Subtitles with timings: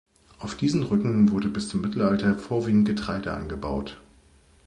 [0.39, 4.01] Auf diesen Rücken wurde bis zum Mittelalter vorwiegend Getreide angebaut.